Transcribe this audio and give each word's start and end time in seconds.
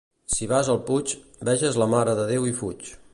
Si 0.35 0.47
vas 0.53 0.71
al 0.75 0.79
Puig, 0.87 1.13
veges 1.51 1.79
la 1.83 1.91
Mare 1.95 2.19
de 2.21 2.29
Déu 2.33 2.49
i 2.53 2.59
fuig. 2.63 2.91